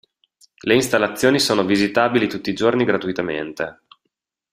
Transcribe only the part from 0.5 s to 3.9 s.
Le installazioni sono visitabili tutti i giorni gratuitamente.